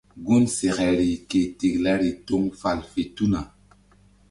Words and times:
Gun 0.27 0.45
sekeri 0.53 1.11
ke 1.29 1.41
tiklari 1.59 2.11
toŋ 2.27 2.43
fal 2.59 2.79
fe 2.91 3.01
tuna. 3.15 3.41